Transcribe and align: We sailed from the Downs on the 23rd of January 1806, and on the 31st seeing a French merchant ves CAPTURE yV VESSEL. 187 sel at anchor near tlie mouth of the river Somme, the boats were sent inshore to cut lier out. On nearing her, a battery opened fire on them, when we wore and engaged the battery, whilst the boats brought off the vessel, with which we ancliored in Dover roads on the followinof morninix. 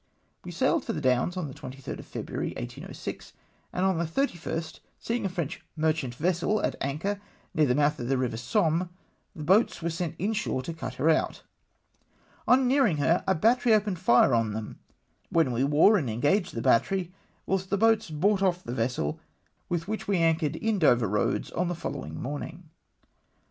We 0.43 0.49
sailed 0.49 0.83
from 0.83 0.95
the 0.95 0.99
Downs 1.01 1.37
on 1.37 1.47
the 1.47 1.53
23rd 1.53 1.99
of 1.99 2.09
January 2.11 2.55
1806, 2.57 3.33
and 3.71 3.85
on 3.85 3.99
the 3.99 4.05
31st 4.05 4.79
seeing 4.97 5.25
a 5.25 5.29
French 5.29 5.63
merchant 5.75 6.15
ves 6.15 6.39
CAPTURE 6.39 6.47
yV 6.47 6.49
VESSEL. 6.49 6.55
187 6.55 6.81
sel 6.81 6.89
at 6.89 7.11
anchor 7.13 7.21
near 7.53 7.67
tlie 7.67 7.75
mouth 7.77 7.99
of 7.99 8.07
the 8.07 8.17
river 8.17 8.37
Somme, 8.37 8.89
the 9.35 9.43
boats 9.43 9.83
were 9.83 9.91
sent 9.91 10.15
inshore 10.17 10.63
to 10.63 10.73
cut 10.73 10.97
lier 10.97 11.09
out. 11.11 11.43
On 12.47 12.67
nearing 12.67 12.97
her, 12.97 13.23
a 13.27 13.35
battery 13.35 13.75
opened 13.75 13.99
fire 13.99 14.33
on 14.33 14.53
them, 14.53 14.79
when 15.29 15.51
we 15.51 15.63
wore 15.63 15.97
and 15.97 16.09
engaged 16.09 16.55
the 16.55 16.63
battery, 16.63 17.13
whilst 17.45 17.69
the 17.69 17.77
boats 17.77 18.09
brought 18.09 18.41
off 18.41 18.63
the 18.63 18.73
vessel, 18.73 19.19
with 19.69 19.87
which 19.87 20.07
we 20.07 20.17
ancliored 20.17 20.55
in 20.55 20.79
Dover 20.79 21.07
roads 21.07 21.51
on 21.51 21.67
the 21.67 21.75
followinof 21.75 22.17
morninix. 22.19 22.61